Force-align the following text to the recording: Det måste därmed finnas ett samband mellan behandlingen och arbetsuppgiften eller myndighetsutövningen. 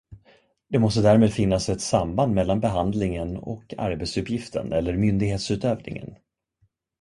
Det 0.69 0.79
måste 0.79 1.01
därmed 1.01 1.33
finnas 1.33 1.69
ett 1.69 1.81
samband 1.81 2.33
mellan 2.33 2.59
behandlingen 2.59 3.37
och 3.37 3.73
arbetsuppgiften 3.77 4.73
eller 4.73 4.97
myndighetsutövningen. 4.97 6.15